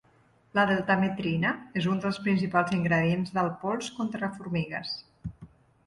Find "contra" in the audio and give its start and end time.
4.01-4.35